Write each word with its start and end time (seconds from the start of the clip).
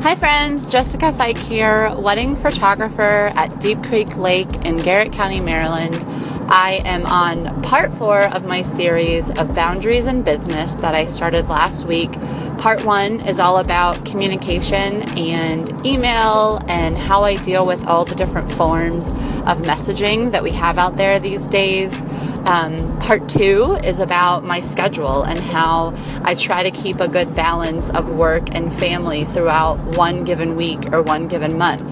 Hi 0.00 0.14
friends, 0.14 0.68
Jessica 0.68 1.12
Fike 1.12 1.36
here, 1.36 1.92
wedding 1.98 2.36
photographer 2.36 3.32
at 3.34 3.58
Deep 3.58 3.82
Creek 3.82 4.16
Lake 4.16 4.64
in 4.64 4.76
Garrett 4.76 5.12
County, 5.12 5.40
Maryland. 5.40 6.04
I 6.48 6.80
am 6.84 7.04
on 7.04 7.62
part 7.62 7.92
four 7.94 8.22
of 8.22 8.44
my 8.44 8.62
series 8.62 9.28
of 9.30 9.56
boundaries 9.56 10.06
in 10.06 10.22
business 10.22 10.74
that 10.74 10.94
I 10.94 11.06
started 11.06 11.48
last 11.48 11.84
week. 11.84 12.12
Part 12.58 12.84
one 12.84 13.26
is 13.26 13.40
all 13.40 13.58
about 13.58 14.06
communication 14.06 15.02
and 15.18 15.84
email 15.84 16.60
and 16.68 16.96
how 16.96 17.24
I 17.24 17.34
deal 17.36 17.66
with 17.66 17.84
all 17.84 18.04
the 18.04 18.14
different 18.14 18.52
forms 18.52 19.10
of 19.10 19.62
messaging 19.62 20.30
that 20.30 20.44
we 20.44 20.52
have 20.52 20.78
out 20.78 20.96
there 20.96 21.18
these 21.18 21.48
days. 21.48 22.02
Um, 22.48 22.98
part 23.00 23.28
two 23.28 23.78
is 23.84 24.00
about 24.00 24.42
my 24.42 24.60
schedule 24.60 25.22
and 25.22 25.38
how 25.38 25.92
I 26.24 26.34
try 26.34 26.62
to 26.62 26.70
keep 26.70 26.98
a 26.98 27.06
good 27.06 27.34
balance 27.34 27.90
of 27.90 28.08
work 28.08 28.54
and 28.54 28.72
family 28.72 29.24
throughout 29.24 29.76
one 29.98 30.24
given 30.24 30.56
week 30.56 30.90
or 30.90 31.02
one 31.02 31.28
given 31.28 31.58
month. 31.58 31.86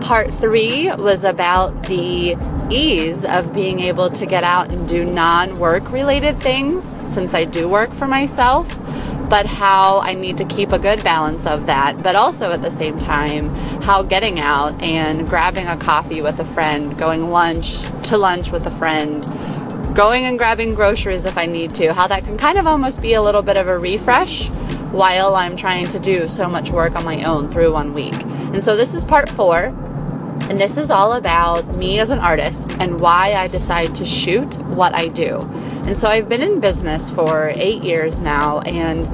Part 0.00 0.30
three 0.30 0.88
was 0.98 1.24
about 1.24 1.82
the 1.88 2.36
ease 2.70 3.24
of 3.24 3.52
being 3.52 3.80
able 3.80 4.08
to 4.10 4.24
get 4.24 4.44
out 4.44 4.70
and 4.70 4.88
do 4.88 5.04
non 5.04 5.56
work 5.56 5.90
related 5.90 6.38
things 6.38 6.94
since 7.02 7.34
I 7.34 7.44
do 7.44 7.68
work 7.68 7.92
for 7.92 8.06
myself, 8.06 8.68
but 9.28 9.46
how 9.46 9.98
I 9.98 10.14
need 10.14 10.38
to 10.38 10.44
keep 10.44 10.70
a 10.70 10.78
good 10.78 11.02
balance 11.02 11.44
of 11.44 11.66
that, 11.66 12.04
but 12.04 12.14
also 12.14 12.52
at 12.52 12.62
the 12.62 12.70
same 12.70 12.98
time, 12.98 13.48
how 13.82 14.04
getting 14.04 14.38
out 14.38 14.80
and 14.80 15.28
grabbing 15.28 15.66
a 15.66 15.76
coffee 15.76 16.22
with 16.22 16.38
a 16.38 16.44
friend, 16.44 16.96
going 16.96 17.32
lunch 17.32 17.82
to 18.04 18.16
lunch 18.16 18.52
with 18.52 18.64
a 18.66 18.70
friend, 18.70 19.26
going 19.94 20.24
and 20.24 20.38
grabbing 20.38 20.74
groceries 20.74 21.26
if 21.26 21.36
I 21.36 21.44
need 21.44 21.74
to, 21.74 21.92
how 21.92 22.06
that 22.06 22.24
can 22.24 22.38
kind 22.38 22.56
of 22.56 22.66
almost 22.66 23.02
be 23.02 23.12
a 23.12 23.22
little 23.22 23.42
bit 23.42 23.58
of 23.58 23.68
a 23.68 23.78
refresh 23.78 24.48
while 24.90 25.34
I'm 25.34 25.56
trying 25.56 25.88
to 25.88 25.98
do 25.98 26.26
so 26.26 26.48
much 26.48 26.70
work 26.70 26.96
on 26.96 27.04
my 27.04 27.24
own 27.24 27.48
through 27.48 27.72
one 27.72 27.92
week. 27.92 28.14
And 28.14 28.64
so 28.64 28.74
this 28.74 28.94
is 28.94 29.04
part 29.04 29.28
four, 29.28 29.74
and 30.48 30.58
this 30.58 30.78
is 30.78 30.90
all 30.90 31.12
about 31.12 31.66
me 31.76 31.98
as 31.98 32.10
an 32.10 32.18
artist 32.18 32.72
and 32.72 33.00
why 33.00 33.34
I 33.34 33.48
decide 33.48 33.94
to 33.96 34.06
shoot 34.06 34.58
what 34.64 34.94
I 34.94 35.08
do. 35.08 35.40
And 35.86 35.98
so 35.98 36.08
I've 36.08 36.28
been 36.28 36.42
in 36.42 36.60
business 36.60 37.10
for 37.10 37.52
eight 37.54 37.82
years 37.82 38.22
now, 38.22 38.60
and 38.60 39.06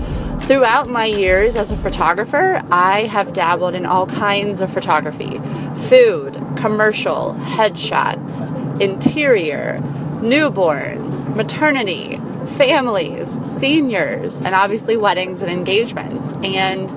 throughout 0.44 0.88
my 0.88 1.06
years 1.06 1.56
as 1.56 1.72
a 1.72 1.76
photographer, 1.76 2.62
I 2.70 3.02
have 3.04 3.32
dabbled 3.32 3.74
in 3.74 3.84
all 3.84 4.06
kinds 4.06 4.60
of 4.60 4.72
photography 4.72 5.40
food, 5.88 6.34
commercial, 6.56 7.34
headshots, 7.40 8.80
interior 8.80 9.82
newborns, 10.20 11.26
maternity, 11.34 12.20
families, 12.56 13.38
seniors, 13.58 14.40
and 14.40 14.54
obviously 14.54 14.96
weddings 14.96 15.42
and 15.42 15.50
engagements. 15.50 16.34
And 16.44 16.90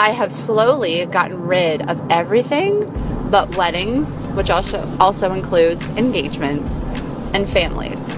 I 0.00 0.10
have 0.10 0.32
slowly 0.32 1.04
gotten 1.06 1.42
rid 1.46 1.82
of 1.88 2.02
everything 2.10 2.88
but 3.30 3.56
weddings, 3.56 4.26
which 4.28 4.50
also 4.50 4.86
also 5.00 5.32
includes 5.32 5.88
engagements 5.90 6.82
and 7.32 7.48
families. 7.48 8.16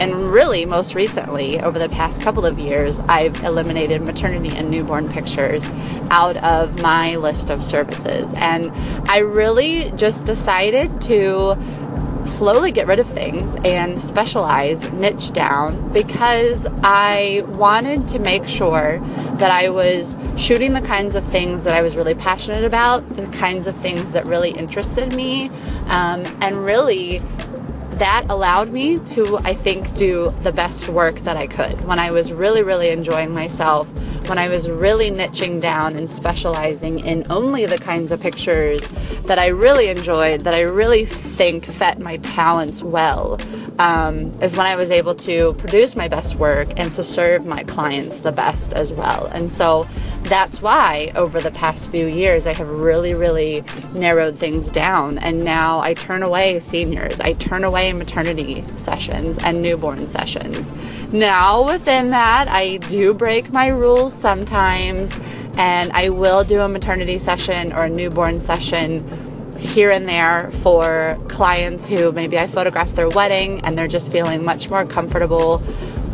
And 0.00 0.32
really, 0.32 0.64
most 0.64 0.94
recently, 0.94 1.60
over 1.60 1.78
the 1.78 1.90
past 1.90 2.22
couple 2.22 2.46
of 2.46 2.58
years, 2.58 3.00
I've 3.00 3.44
eliminated 3.44 4.00
maternity 4.00 4.48
and 4.48 4.70
newborn 4.70 5.10
pictures 5.10 5.68
out 6.10 6.38
of 6.38 6.80
my 6.80 7.16
list 7.16 7.50
of 7.50 7.62
services. 7.62 8.32
And 8.38 8.72
I 9.10 9.18
really 9.18 9.92
just 9.96 10.24
decided 10.24 11.02
to 11.02 11.58
slowly 12.30 12.70
get 12.70 12.86
rid 12.86 12.98
of 12.98 13.08
things 13.08 13.56
and 13.64 14.00
specialize, 14.00 14.90
niche 14.92 15.32
down 15.32 15.92
because 15.92 16.66
I 16.82 17.42
wanted 17.48 18.08
to 18.08 18.18
make 18.18 18.46
sure 18.46 19.00
that 19.34 19.50
I 19.50 19.70
was 19.70 20.16
shooting 20.36 20.72
the 20.72 20.80
kinds 20.80 21.16
of 21.16 21.24
things 21.24 21.64
that 21.64 21.74
I 21.74 21.82
was 21.82 21.96
really 21.96 22.14
passionate 22.14 22.64
about, 22.64 23.08
the 23.16 23.26
kinds 23.28 23.66
of 23.66 23.76
things 23.76 24.12
that 24.12 24.26
really 24.26 24.50
interested 24.50 25.12
me, 25.12 25.48
um, 25.86 26.24
and 26.40 26.64
really 26.64 27.20
that 28.00 28.24
allowed 28.30 28.72
me 28.72 28.96
to, 28.96 29.36
I 29.44 29.52
think, 29.52 29.94
do 29.94 30.32
the 30.40 30.52
best 30.52 30.88
work 30.88 31.16
that 31.20 31.36
I 31.36 31.46
could 31.46 31.78
when 31.86 31.98
I 31.98 32.10
was 32.10 32.32
really, 32.32 32.62
really 32.62 32.88
enjoying 32.88 33.30
myself, 33.30 33.86
when 34.26 34.38
I 34.38 34.48
was 34.48 34.70
really 34.70 35.10
niching 35.10 35.60
down 35.60 35.96
and 35.96 36.10
specializing 36.10 37.00
in 37.00 37.26
only 37.28 37.66
the 37.66 37.76
kinds 37.76 38.10
of 38.10 38.18
pictures 38.18 38.80
that 39.26 39.38
I 39.38 39.48
really 39.48 39.88
enjoyed, 39.88 40.40
that 40.42 40.54
I 40.54 40.60
really 40.60 41.04
think 41.04 41.66
fit 41.66 41.98
my 41.98 42.16
talents 42.18 42.82
well, 42.82 43.38
um, 43.78 44.32
is 44.40 44.56
when 44.56 44.66
I 44.66 44.76
was 44.76 44.90
able 44.90 45.14
to 45.16 45.52
produce 45.54 45.94
my 45.94 46.08
best 46.08 46.36
work 46.36 46.68
and 46.78 46.92
to 46.94 47.02
serve 47.02 47.44
my 47.44 47.64
clients 47.64 48.20
the 48.20 48.32
best 48.32 48.72
as 48.72 48.94
well. 48.94 49.26
And 49.26 49.52
so 49.52 49.86
that's 50.24 50.60
why 50.60 51.12
over 51.16 51.40
the 51.40 51.50
past 51.50 51.90
few 51.90 52.06
years 52.06 52.46
I 52.46 52.52
have 52.52 52.68
really, 52.68 53.14
really 53.14 53.64
narrowed 53.94 54.38
things 54.38 54.70
down. 54.70 55.18
And 55.18 55.44
now 55.44 55.80
I 55.80 55.94
turn 55.94 56.22
away 56.22 56.58
seniors, 56.60 57.20
I 57.20 57.32
turn 57.34 57.64
away 57.64 57.89
maternity 57.92 58.64
sessions 58.76 59.38
and 59.38 59.62
newborn 59.62 60.06
sessions. 60.06 60.72
Now, 61.12 61.66
within 61.66 62.10
that, 62.10 62.48
I 62.48 62.78
do 62.78 63.14
break 63.14 63.52
my 63.52 63.68
rules 63.68 64.14
sometimes, 64.14 65.18
and 65.56 65.90
I 65.92 66.08
will 66.10 66.44
do 66.44 66.60
a 66.60 66.68
maternity 66.68 67.18
session 67.18 67.72
or 67.72 67.82
a 67.84 67.90
newborn 67.90 68.40
session 68.40 69.06
here 69.58 69.90
and 69.90 70.08
there 70.08 70.50
for 70.62 71.18
clients 71.28 71.86
who 71.86 72.12
maybe 72.12 72.38
I 72.38 72.46
photographed 72.46 72.96
their 72.96 73.10
wedding 73.10 73.60
and 73.60 73.76
they're 73.76 73.88
just 73.88 74.10
feeling 74.10 74.42
much 74.42 74.70
more 74.70 74.86
comfortable 74.86 75.62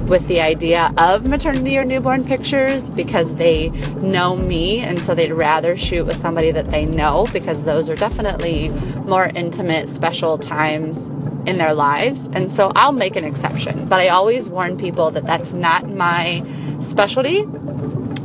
with 0.09 0.26
the 0.28 0.41
idea 0.41 0.92
of 0.98 1.26
maternity 1.26 1.76
or 1.76 1.84
newborn 1.84 2.25
pictures 2.25 2.88
because 2.91 3.34
they 3.34 3.70
know 4.00 4.36
me 4.36 4.81
and 4.81 5.03
so 5.03 5.15
they'd 5.15 5.32
rather 5.32 5.76
shoot 5.76 6.06
with 6.06 6.16
somebody 6.16 6.50
that 6.53 6.70
they 6.70 6.86
know 6.86 7.28
because 7.32 7.65
those 7.65 7.91
are 7.91 7.97
definitely 7.97 8.69
more 9.04 9.26
intimate, 9.34 9.88
special 9.88 10.38
times 10.38 11.10
in 11.46 11.58
their 11.58 11.74
lives. 11.74 12.28
And 12.32 12.50
so 12.50 12.72
I'll 12.74 12.92
make 12.92 13.16
an 13.16 13.24
exception, 13.24 13.86
but 13.88 14.00
I 14.00 14.08
always 14.08 14.48
warn 14.48 14.76
people 14.76 15.10
that 15.12 15.24
that's 15.24 15.52
not 15.52 15.88
my 15.88 16.44
specialty. 16.80 17.46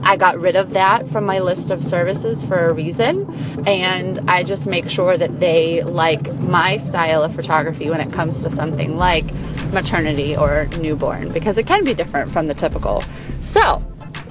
I 0.03 0.17
got 0.17 0.39
rid 0.39 0.55
of 0.55 0.71
that 0.71 1.07
from 1.07 1.25
my 1.25 1.39
list 1.39 1.69
of 1.69 1.83
services 1.83 2.43
for 2.43 2.69
a 2.69 2.73
reason. 2.73 3.31
And 3.67 4.19
I 4.29 4.43
just 4.43 4.65
make 4.65 4.89
sure 4.89 5.15
that 5.15 5.39
they 5.39 5.83
like 5.83 6.33
my 6.39 6.77
style 6.77 7.21
of 7.21 7.35
photography 7.35 7.89
when 7.89 8.01
it 8.01 8.11
comes 8.11 8.41
to 8.41 8.49
something 8.49 8.97
like 8.97 9.31
maternity 9.71 10.35
or 10.35 10.65
newborn, 10.79 11.31
because 11.31 11.57
it 11.57 11.67
can 11.67 11.83
be 11.83 11.93
different 11.93 12.31
from 12.31 12.47
the 12.47 12.55
typical. 12.55 13.03
So 13.41 13.83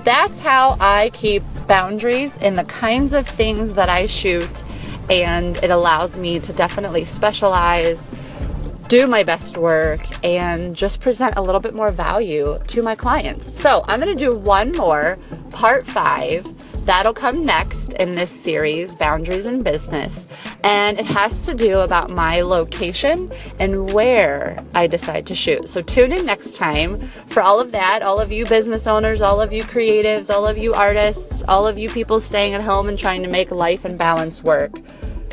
that's 0.03 0.41
how 0.41 0.77
I 0.81 1.11
keep 1.13 1.45
boundaries 1.69 2.37
in 2.39 2.55
the 2.55 2.65
kinds 2.65 3.13
of 3.13 3.29
things 3.29 3.75
that 3.75 3.89
I 3.89 4.07
shoot. 4.07 4.65
And 5.09 5.57
it 5.59 5.71
allows 5.71 6.17
me 6.17 6.41
to 6.41 6.53
definitely 6.53 7.05
specialize 7.05 8.09
do 8.91 9.07
my 9.07 9.23
best 9.23 9.57
work 9.57 10.01
and 10.25 10.75
just 10.75 11.01
present 11.01 11.37
a 11.37 11.41
little 11.41 11.61
bit 11.61 11.75
more 11.75 11.93
value 11.93 12.59
to 12.67 12.83
my 12.83 12.97
clients. 12.97 13.47
So, 13.55 13.85
I'm 13.87 14.01
going 14.01 14.15
to 14.15 14.31
do 14.31 14.37
one 14.37 14.73
more, 14.73 15.17
part 15.53 15.87
five. 15.87 16.45
That'll 16.87 17.15
come 17.15 17.45
next 17.45 17.93
in 17.95 18.17
this 18.17 18.33
series, 18.33 18.97
Boundaries 18.97 19.47
in 19.47 19.63
Business. 19.63 20.27
And 20.65 20.99
it 20.99 21.07
has 21.07 21.47
to 21.47 21.55
do 21.55 21.79
about 21.79 22.11
my 22.11 22.41
location 22.41 23.31
and 23.61 23.93
where 23.95 24.59
I 24.75 24.89
decide 24.89 25.25
to 25.29 25.37
shoot. 25.37 25.69
So 25.69 25.83
tune 25.83 26.11
in 26.11 26.27
next 26.27 26.57
time 26.57 27.09
for 27.29 27.43
all 27.43 27.61
of 27.61 27.71
that. 27.71 28.03
All 28.03 28.19
of 28.19 28.33
you 28.33 28.45
business 28.45 28.89
owners, 28.89 29.23
all 29.23 29.41
of 29.41 29.53
you 29.53 29.63
creatives, 29.63 30.35
all 30.35 30.49
of 30.49 30.59
you 30.59 30.75
artists, 30.75 31.45
all 31.47 31.65
of 31.69 31.79
you 31.79 31.91
people 31.91 32.19
staying 32.19 32.55
at 32.55 32.63
home 32.63 32.89
and 32.89 32.99
trying 32.99 33.23
to 33.23 33.29
make 33.29 33.53
life 33.53 33.85
and 33.85 33.97
balance 33.97 34.43
work. 34.43 34.73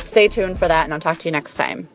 Stay 0.03 0.27
tuned 0.27 0.59
for 0.59 0.67
that, 0.67 0.83
and 0.83 0.93
I'll 0.93 0.99
talk 0.99 1.17
to 1.19 1.27
you 1.27 1.31
next 1.31 1.55
time. 1.55 1.87